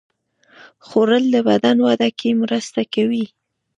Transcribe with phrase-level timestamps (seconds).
[0.87, 3.25] خوړل د بدن وده کې مرسته کوي